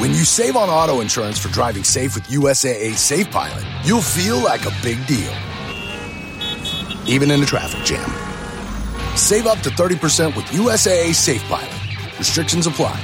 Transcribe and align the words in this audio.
When 0.00 0.12
you 0.12 0.24
save 0.24 0.56
on 0.56 0.70
auto 0.70 1.02
insurance 1.02 1.38
for 1.38 1.50
driving 1.50 1.84
safe 1.84 2.14
with 2.14 2.26
USAA 2.28 2.94
Safe 2.96 3.30
Pilot, 3.30 3.62
you'll 3.84 4.00
feel 4.00 4.38
like 4.38 4.64
a 4.64 4.72
big 4.82 4.96
deal, 5.06 5.30
even 7.06 7.30
in 7.30 7.42
a 7.42 7.44
traffic 7.44 7.84
jam. 7.84 8.08
Save 9.14 9.46
up 9.46 9.58
to 9.58 9.68
30% 9.68 10.34
with 10.34 10.46
USAA 10.56 11.12
Safe 11.12 11.42
Pilot. 11.50 11.68
Restrictions 12.18 12.66
apply. 12.66 12.98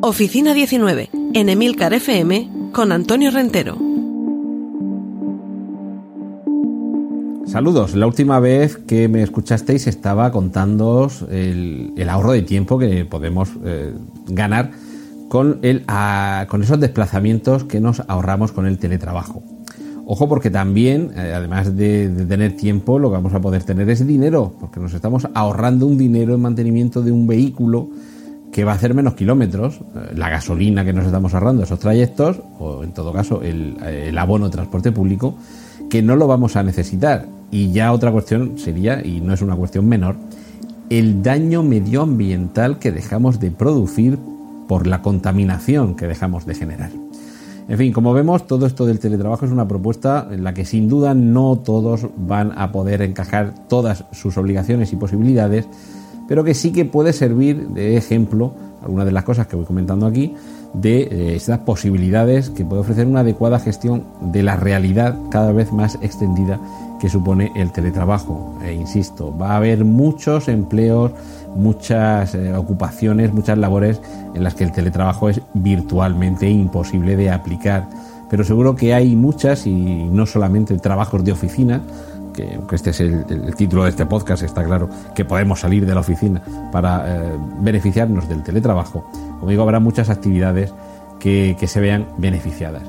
Oficina 0.00 0.54
19, 0.54 1.10
en 1.34 1.48
Emilcar 1.50 1.92
FM, 1.92 2.70
con 2.72 2.92
Antonio 2.92 3.30
Rentero. 3.30 3.87
Saludos. 7.48 7.94
La 7.94 8.06
última 8.06 8.40
vez 8.40 8.76
que 8.76 9.08
me 9.08 9.22
escuchasteis 9.22 9.86
estaba 9.86 10.30
contándoos 10.30 11.24
el, 11.30 12.06
ahorro 12.06 12.32
de 12.32 12.42
tiempo 12.42 12.78
que 12.78 13.06
podemos 13.06 13.48
eh, 13.64 13.94
ganar 14.26 14.72
con, 15.30 15.58
el, 15.62 15.86
con 16.46 16.62
esos 16.62 16.78
desplazamientos 16.78 17.64
que 17.64 17.80
nos 17.80 18.00
ahorramos 18.06 18.52
con 18.52 18.66
el 18.66 18.76
teletrabajo. 18.76 19.42
Ojo 20.04 20.28
porque 20.28 20.50
también, 20.50 21.12
eh, 21.16 21.32
además 21.34 21.74
de, 21.74 22.10
tener 22.28 22.54
tiempo, 22.54 22.98
lo 22.98 23.08
que 23.08 23.14
vamos 23.14 23.32
a 23.32 23.40
poder 23.40 23.62
tener 23.62 23.88
es 23.88 24.06
dinero, 24.06 24.52
porque 24.60 24.78
nos 24.78 24.92
estamos 24.92 25.26
ahorrando 25.32 25.86
un 25.86 25.96
dinero 25.96 26.34
en 26.34 26.42
mantenimiento 26.42 27.00
de 27.00 27.12
un 27.12 27.26
vehículo 27.26 27.88
que 28.52 28.64
va 28.64 28.72
a 28.72 28.74
hacer 28.74 28.92
menos 28.92 29.14
kilómetros, 29.14 29.80
eh, 29.80 30.12
la 30.14 30.28
gasolina 30.28 30.84
que 30.84 30.92
nos 30.92 31.06
estamos 31.06 31.32
ahorrando 31.32 31.62
esos 31.62 31.78
trayectos, 31.78 32.40
o 32.58 32.84
en 32.84 32.92
todo 32.92 33.10
caso 33.10 33.40
el 33.42 34.18
abono 34.18 34.46
de 34.46 34.52
transporte 34.52 34.92
público, 34.92 35.34
que 35.88 36.02
no 36.02 36.14
lo 36.14 36.26
vamos 36.26 36.54
a 36.54 36.62
necesitar. 36.62 37.37
Y 37.50 37.72
ya 37.72 37.92
otra 37.92 38.12
cuestión 38.12 38.58
sería, 38.58 39.04
y 39.04 39.20
no 39.20 39.32
es 39.32 39.42
una 39.42 39.56
cuestión 39.56 39.86
menor, 39.86 40.16
el 40.90 41.22
daño 41.22 41.62
medioambiental 41.62 42.78
que 42.78 42.92
dejamos 42.92 43.40
de 43.40 43.50
producir 43.50 44.18
por 44.68 44.86
la 44.86 45.02
contaminación 45.02 45.96
que 45.96 46.06
dejamos 46.06 46.46
de 46.46 46.54
generar. 46.54 46.90
En 47.68 47.76
fin, 47.76 47.92
como 47.92 48.14
vemos, 48.14 48.46
todo 48.46 48.66
esto 48.66 48.86
del 48.86 48.98
teletrabajo 48.98 49.44
es 49.44 49.52
una 49.52 49.68
propuesta 49.68 50.26
en 50.30 50.42
la 50.42 50.54
que 50.54 50.64
sin 50.64 50.88
duda 50.88 51.14
no 51.14 51.56
todos 51.56 52.06
van 52.16 52.52
a 52.56 52.72
poder 52.72 53.02
encajar 53.02 53.52
todas 53.68 54.04
sus 54.12 54.38
obligaciones 54.38 54.92
y 54.92 54.96
posibilidades, 54.96 55.66
pero 56.28 56.44
que 56.44 56.54
sí 56.54 56.72
que 56.72 56.86
puede 56.86 57.12
servir 57.12 57.68
de 57.68 57.98
ejemplo, 57.98 58.54
algunas 58.82 59.04
de 59.04 59.12
las 59.12 59.24
cosas 59.24 59.46
que 59.46 59.56
voy 59.56 59.66
comentando 59.66 60.06
aquí, 60.06 60.34
de 60.72 61.00
eh, 61.00 61.36
estas 61.36 61.58
posibilidades 61.60 62.48
que 62.50 62.64
puede 62.64 62.80
ofrecer 62.80 63.06
una 63.06 63.20
adecuada 63.20 63.58
gestión 63.58 64.04
de 64.20 64.42
la 64.42 64.56
realidad 64.56 65.18
cada 65.30 65.52
vez 65.52 65.72
más 65.72 65.98
extendida 66.00 66.60
que 66.98 67.08
supone 67.08 67.52
el 67.54 67.72
teletrabajo. 67.72 68.54
E 68.62 68.72
insisto, 68.72 69.36
va 69.36 69.52
a 69.52 69.56
haber 69.56 69.84
muchos 69.84 70.48
empleos, 70.48 71.12
muchas 71.54 72.34
eh, 72.34 72.54
ocupaciones, 72.54 73.32
muchas 73.32 73.58
labores 73.58 74.00
en 74.34 74.44
las 74.44 74.54
que 74.54 74.64
el 74.64 74.72
teletrabajo 74.72 75.28
es 75.28 75.40
virtualmente 75.54 76.48
imposible 76.48 77.16
de 77.16 77.30
aplicar. 77.30 77.88
Pero 78.30 78.44
seguro 78.44 78.76
que 78.76 78.94
hay 78.94 79.16
muchas 79.16 79.66
y 79.66 79.72
no 79.72 80.26
solamente 80.26 80.76
trabajos 80.78 81.24
de 81.24 81.32
oficina, 81.32 81.80
que 82.68 82.76
este 82.76 82.90
es 82.90 83.00
el, 83.00 83.54
título 83.56 83.84
de 83.84 83.90
este 83.90 84.06
podcast, 84.06 84.42
está 84.42 84.64
claro 84.64 84.88
que 85.14 85.24
podemos 85.24 85.60
salir 85.60 85.86
de 85.86 85.94
la 85.94 86.00
oficina 86.00 86.42
para 86.70 87.04
eh, 87.06 87.32
beneficiarnos 87.60 88.28
del 88.28 88.42
teletrabajo. 88.42 89.04
Como 89.38 89.50
digo, 89.50 89.62
habrá 89.62 89.80
muchas 89.80 90.08
actividades 90.08 90.72
que, 91.18 91.56
se 91.66 91.80
vean 91.80 92.06
beneficiadas. 92.18 92.82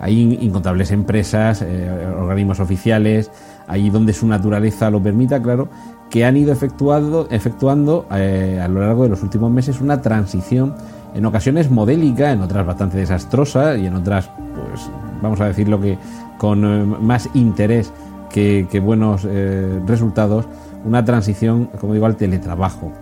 Hay 0.00 0.38
incontables 0.40 0.90
empresas, 0.90 1.62
eh, 1.62 2.06
organismos 2.18 2.60
oficiales, 2.60 3.30
ahí 3.66 3.90
donde 3.90 4.12
su 4.12 4.26
naturaleza 4.26 4.90
lo 4.90 5.02
permita, 5.02 5.42
claro, 5.42 5.68
que 6.10 6.24
han 6.24 6.36
ido 6.36 6.52
efectuando, 6.52 7.26
efectuando 7.30 8.06
eh, 8.12 8.60
a 8.62 8.68
lo 8.68 8.80
largo 8.80 9.04
de 9.04 9.10
los 9.10 9.22
últimos 9.22 9.50
meses 9.50 9.80
una 9.80 10.02
transición, 10.02 10.74
en 11.14 11.24
ocasiones 11.24 11.70
modélica, 11.70 12.30
en 12.30 12.42
otras 12.42 12.66
bastante 12.66 12.98
desastrosa 12.98 13.76
y 13.76 13.86
en 13.86 13.94
otras, 13.94 14.28
pues 14.54 14.90
vamos 15.22 15.40
a 15.40 15.46
decirlo 15.46 15.80
que 15.80 15.98
con 16.38 17.04
más 17.04 17.28
interés 17.34 17.92
que, 18.30 18.80
buenos 18.80 19.26
eh, 19.26 19.80
resultados, 19.86 20.44
una 20.84 21.04
transición, 21.04 21.70
como 21.80 21.94
digo, 21.94 22.06
al 22.06 22.16
teletrabajo. 22.16 22.92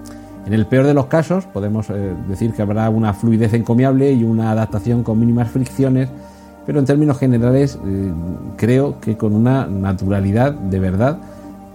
En 0.47 0.53
el 0.53 0.67
peor 0.67 0.87
de 0.87 0.95
los 0.95 1.07
casos, 1.07 1.47
podemos 1.47 1.91
eh, 1.91 2.15
decir 2.29 2.53
que 2.53 2.63
habrá 2.63 2.89
una 2.91 3.15
fluidez 3.15 3.55
encomiable 3.55 4.13
y 4.13 4.25
una 4.25 4.51
adaptación 4.51 5.03
con 5.03 5.19
mínimas 5.19 5.51
fricciones, 5.51 6.11
pero 6.67 6.79
en 6.79 6.85
términos 6.85 7.19
generales 7.19 7.79
eh, 7.85 8.13
creo 8.57 9.01
que 9.01 9.17
con 9.17 9.35
una 9.35 9.67
naturalidad 9.67 10.53
de 10.53 10.81
verdad 10.81 11.19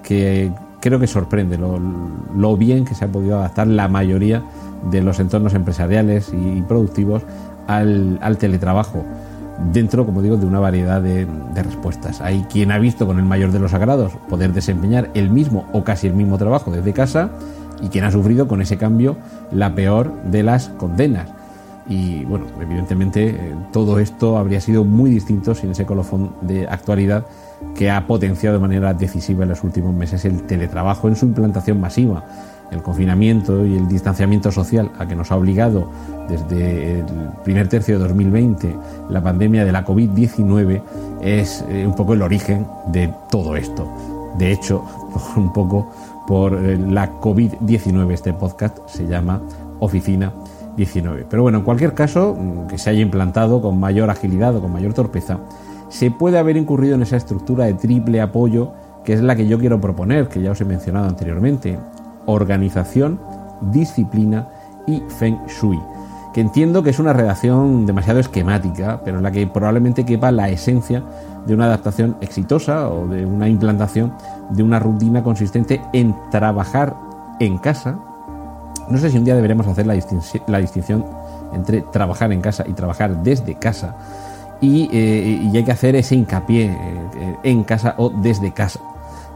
que 0.03 0.51
creo 0.79 0.99
que 0.99 1.07
sorprende 1.07 1.57
lo, 1.57 2.57
bien 2.57 2.85
que 2.85 2.95
se 2.95 3.05
ha 3.05 3.07
podido 3.07 3.37
adaptar 3.37 3.67
la 3.67 3.87
mayoría 3.87 4.43
de 4.89 5.01
los 5.01 5.19
entornos 5.19 5.53
empresariales 5.53 6.31
y 6.33 6.61
productivos 6.61 7.23
al 7.67 8.37
teletrabajo 8.39 9.03
dentro, 9.73 10.05
como 10.05 10.21
digo, 10.21 10.37
de 10.37 10.45
una 10.45 10.59
variedad 10.59 11.01
de, 11.01 11.27
respuestas. 11.55 12.21
Hay 12.21 12.43
quien 12.49 12.71
ha 12.71 12.79
visto 12.79 13.05
con 13.05 13.19
el 13.19 13.25
mayor 13.25 13.51
de 13.51 13.59
los 13.59 13.73
agrados 13.73 14.13
poder 14.29 14.53
desempeñar 14.53 15.09
el 15.13 15.29
mismo 15.29 15.65
o 15.73 15.83
casi 15.83 16.07
el 16.07 16.13
mismo 16.13 16.37
trabajo 16.37 16.71
desde 16.71 16.93
casa 16.93 17.29
y 17.81 17.89
quien 17.89 18.05
ha 18.05 18.11
sufrido 18.11 18.47
con 18.47 18.61
ese 18.61 18.77
cambio 18.77 19.17
la 19.51 19.75
peor 19.75 20.13
de 20.23 20.43
las 20.43 20.69
condenas. 20.69 21.29
Y 21.89 22.23
bueno, 22.25 22.45
evidentemente 22.61 23.29
eh, 23.29 23.55
todo 23.73 23.99
esto 23.99 24.37
habría 24.37 24.61
sido 24.61 24.85
muy 24.85 25.09
distinto 25.09 25.55
sin 25.55 25.71
ese 25.71 25.85
colofón 25.85 26.31
de 26.41 26.67
actualidad 26.67 27.25
que 27.75 27.89
ha 27.89 28.05
potenciado 28.05 28.55
de 28.57 28.61
manera 28.61 28.93
decisiva 28.93 29.43
en 29.43 29.49
los 29.49 29.63
últimos 29.63 29.93
meses 29.93 30.23
el 30.23 30.43
teletrabajo 30.43 31.07
en 31.07 31.15
su 31.15 31.25
implantación 31.25 31.81
masiva 31.81 32.23
el 32.71 32.81
confinamiento 32.81 33.65
y 33.65 33.75
el 33.75 33.87
distanciamiento 33.87 34.51
social 34.51 34.91
a 34.99 35.07
que 35.07 35.15
nos 35.15 35.31
ha 35.31 35.35
obligado 35.35 35.89
desde 36.27 36.99
el 36.99 37.05
primer 37.43 37.67
tercio 37.67 37.97
de 37.97 38.07
2020 38.07 38.75
la 39.09 39.21
pandemia 39.21 39.65
de 39.65 39.71
la 39.71 39.85
COVID-19 39.85 40.81
es 41.21 41.65
eh, 41.69 41.85
un 41.85 41.95
poco 41.95 42.13
el 42.13 42.21
origen 42.21 42.65
de 42.87 43.13
todo 43.29 43.55
esto. 43.55 43.87
De 44.37 44.51
hecho, 44.51 44.83
un 45.35 45.51
poco 45.51 45.89
por 46.27 46.53
eh, 46.53 46.77
la 46.77 47.19
COVID-19 47.19 48.11
este 48.11 48.33
podcast 48.33 48.77
se 48.87 49.07
llama 49.07 49.41
Oficina 49.79 50.31
19. 50.79 51.25
Pero 51.29 51.43
bueno, 51.43 51.59
en 51.59 51.63
cualquier 51.63 51.93
caso, 51.93 52.35
mm, 52.37 52.67
que 52.67 52.77
se 52.77 52.89
haya 52.89 53.01
implantado 53.01 53.61
con 53.61 53.79
mayor 53.79 54.09
agilidad 54.09 54.55
o 54.55 54.61
con 54.61 54.71
mayor 54.71 54.93
torpeza, 54.93 55.39
se 55.89 56.09
puede 56.09 56.39
haber 56.39 56.55
incurrido 56.55 56.95
en 56.95 57.01
esa 57.01 57.17
estructura 57.17 57.65
de 57.65 57.73
triple 57.73 58.21
apoyo 58.21 58.73
que 59.03 59.13
es 59.13 59.21
la 59.21 59.35
que 59.35 59.47
yo 59.47 59.59
quiero 59.59 59.81
proponer, 59.81 60.27
que 60.27 60.41
ya 60.41 60.51
os 60.51 60.61
he 60.61 60.65
mencionado 60.65 61.07
anteriormente, 61.07 61.79
organización, 62.25 63.19
disciplina 63.71 64.47
y 64.87 65.01
feng 65.17 65.39
shui, 65.47 65.79
que 66.33 66.41
entiendo 66.41 66.83
que 66.83 66.91
es 66.91 66.99
una 66.99 67.13
redacción 67.13 67.85
demasiado 67.85 68.19
esquemática, 68.19 69.01
pero 69.03 69.17
en 69.17 69.23
la 69.23 69.31
que 69.31 69.47
probablemente 69.47 70.05
quepa 70.05 70.31
la 70.31 70.49
esencia 70.49 71.03
de 71.45 71.53
una 71.53 71.65
adaptación 71.65 72.17
exitosa 72.21 72.89
o 72.89 73.07
de 73.07 73.25
una 73.25 73.49
implantación 73.49 74.13
de 74.51 74.63
una 74.63 74.79
rutina 74.79 75.23
consistente 75.23 75.81
en 75.93 76.15
trabajar 76.29 76.95
en 77.39 77.57
casa. 77.57 77.97
No 78.89 78.97
sé 78.97 79.09
si 79.09 79.17
un 79.17 79.25
día 79.25 79.35
deberemos 79.35 79.67
hacer 79.67 79.85
la, 79.85 79.93
distinción 79.93 81.05
entre 81.53 81.81
trabajar 81.81 82.31
en 82.31 82.41
casa 82.41 82.65
y 82.67 82.73
trabajar 82.73 83.23
desde 83.23 83.55
casa. 83.55 83.95
Y, 84.61 84.89
eh, 84.91 85.49
hay 85.53 85.63
que 85.63 85.71
hacer 85.71 85.95
ese 85.95 86.15
hincapié 86.15 86.65
eh, 86.65 87.35
en 87.43 87.63
casa 87.63 87.95
o 87.97 88.09
desde 88.09 88.51
casa 88.51 88.79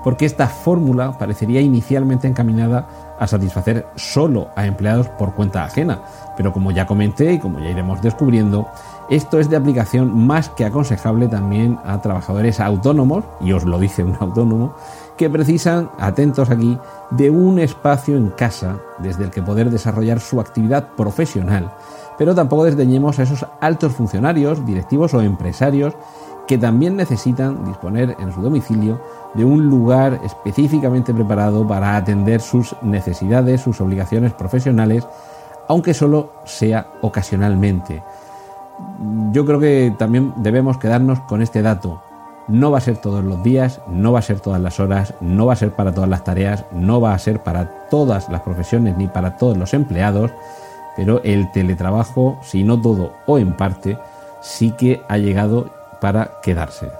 porque 0.03 0.25
esta 0.25 0.47
fórmula 0.47 1.17
parecería 1.17 1.61
inicialmente 1.61 2.27
encaminada 2.27 2.87
a 3.19 3.27
satisfacer 3.27 3.87
solo 3.95 4.49
a 4.55 4.65
empleados 4.65 5.07
por 5.07 5.33
cuenta 5.33 5.63
ajena, 5.63 6.01
pero 6.35 6.51
como 6.51 6.71
ya 6.71 6.85
comenté 6.85 7.33
y 7.33 7.39
como 7.39 7.59
ya 7.59 7.69
iremos 7.69 8.01
descubriendo, 8.01 8.67
esto 9.09 9.39
es 9.39 9.49
de 9.49 9.55
aplicación 9.55 10.27
más 10.27 10.49
que 10.49 10.65
aconsejable 10.65 11.27
también 11.27 11.79
a 11.85 12.01
trabajadores 12.01 12.59
autónomos, 12.59 13.23
y 13.39 13.53
os 13.53 13.63
lo 13.63 13.79
dice 13.79 14.03
un 14.03 14.17
autónomo, 14.19 14.75
que 15.17 15.29
precisan, 15.29 15.89
atentos 15.99 16.49
aquí, 16.49 16.77
de 17.11 17.29
un 17.29 17.59
espacio 17.59 18.17
en 18.17 18.29
casa 18.29 18.77
desde 18.99 19.25
el 19.25 19.31
que 19.31 19.41
poder 19.41 19.69
desarrollar 19.69 20.19
su 20.19 20.39
actividad 20.39 20.89
profesional, 20.95 21.71
pero 22.17 22.35
tampoco 22.35 22.65
desdeñemos 22.65 23.19
a 23.19 23.23
esos 23.23 23.45
altos 23.61 23.93
funcionarios, 23.93 24.65
directivos 24.65 25.13
o 25.13 25.21
empresarios 25.21 25.93
que 26.47 26.57
también 26.57 26.97
necesitan 26.97 27.63
disponer 27.65 28.15
en 28.19 28.33
su 28.33 28.41
domicilio 28.41 28.99
de 29.33 29.45
un 29.45 29.69
lugar 29.69 30.19
específicamente 30.23 31.13
preparado 31.13 31.65
para 31.65 31.95
atender 31.95 32.41
sus 32.41 32.75
necesidades, 32.81 33.61
sus 33.61 33.79
obligaciones 33.79 34.33
profesionales, 34.33 35.07
aunque 35.67 35.93
solo 35.93 36.33
sea 36.45 36.87
ocasionalmente. 37.01 38.03
Yo 39.31 39.45
creo 39.45 39.59
que 39.59 39.95
también 39.97 40.33
debemos 40.37 40.77
quedarnos 40.77 41.21
con 41.21 41.41
este 41.41 41.61
dato. 41.61 42.01
No 42.47 42.71
va 42.71 42.79
a 42.79 42.81
ser 42.81 42.97
todos 42.97 43.23
los 43.23 43.41
días, 43.41 43.79
no 43.87 44.11
va 44.11 44.19
a 44.19 44.23
ser 44.23 44.41
todas 44.41 44.59
las 44.59 44.79
horas, 44.79 45.13
no 45.21 45.45
va 45.45 45.53
a 45.53 45.57
ser 45.57 45.71
para 45.71 45.93
todas 45.93 46.09
las 46.09 46.25
tareas, 46.25 46.65
no 46.73 46.99
va 46.99 47.13
a 47.13 47.19
ser 47.19 47.41
para 47.41 47.87
todas 47.89 48.27
las 48.29 48.41
profesiones 48.41 48.97
ni 48.97 49.07
para 49.07 49.37
todos 49.37 49.57
los 49.57 49.73
empleados, 49.73 50.31
pero 50.97 51.21
el 51.23 51.49
teletrabajo, 51.51 52.37
si 52.41 52.63
no 52.63 52.81
todo 52.81 53.13
o 53.27 53.37
en 53.37 53.53
parte, 53.53 53.97
sí 54.41 54.71
que 54.71 55.01
ha 55.07 55.17
llegado 55.17 55.69
para 56.01 56.31
quedarse. 56.41 56.91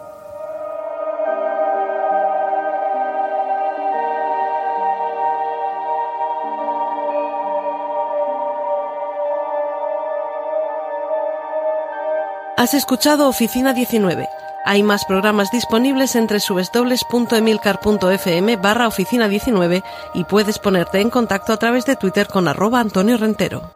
Has 12.56 12.74
escuchado 12.74 13.28
Oficina 13.28 13.74
19 13.74 14.30
Hay 14.66 14.82
más 14.82 15.04
programas 15.04 15.52
disponibles 15.52 16.16
entre 16.16 16.40
www.emilcar.fm 16.40 18.56
barra 18.56 18.88
oficina 18.88 19.28
19 19.28 19.84
y 20.14 20.24
puedes 20.24 20.58
ponerte 20.58 21.02
en 21.02 21.10
contacto 21.10 21.52
a 21.52 21.58
través 21.58 21.86
de 21.86 21.98
Twitter 21.98 22.28
con 22.28 22.48
arroba 22.48 22.80
Antonio 22.80 23.18
Rentero. 23.18 23.74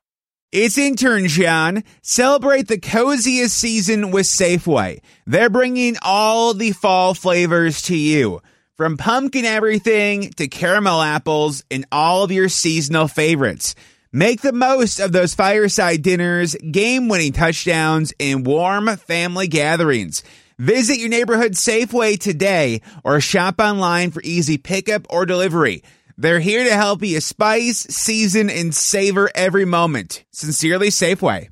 It's 0.54 0.78
intern 0.78 1.28
John. 1.28 1.84
Celebrate 2.02 2.70
the 2.70 2.80
coziest 2.80 3.58
season 3.58 4.12
with 4.12 4.28
Safeway. 4.28 5.02
They're 5.26 5.50
bringing 5.50 5.98
all 6.02 6.54
the 6.54 6.72
fall 6.72 7.14
flavors 7.14 7.82
to 7.84 7.98
you. 7.98 8.40
From 8.78 8.96
pumpkin 8.96 9.44
everything 9.44 10.30
to 10.38 10.48
caramel 10.48 11.02
apples 11.02 11.66
and 11.70 11.86
all 11.92 12.24
of 12.24 12.32
your 12.32 12.48
seasonal 12.48 13.10
favorites. 13.10 13.76
Make 14.14 14.40
the 14.40 14.54
most 14.54 15.02
of 15.02 15.12
those 15.12 15.36
fireside 15.36 16.02
dinners, 16.02 16.56
game 16.72 17.10
winning 17.10 17.34
touchdowns, 17.34 18.14
and 18.18 18.46
warm 18.46 18.88
family 18.96 19.50
gatherings. 19.50 20.24
Visit 20.60 20.98
your 20.98 21.10
neighborhood 21.10 21.52
Safeway 21.52 22.20
today 22.20 22.82
or 23.04 23.22
shop 23.22 23.60
online 23.60 24.10
for 24.10 24.24
easy 24.24 24.58
pickup 24.58 25.06
or 25.08 25.24
delivery. 25.28 25.84
They're 26.18 26.40
here 26.40 26.64
to 26.64 26.74
help 26.74 27.04
you 27.04 27.22
spice, 27.22 27.78
season, 27.78 28.50
and 28.50 28.74
savor 28.74 29.30
every 29.36 29.66
moment. 29.66 30.24
Sincerely, 30.32 30.88
Safeway. 30.88 31.50